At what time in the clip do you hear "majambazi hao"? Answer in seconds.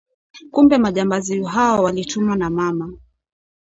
0.77-1.83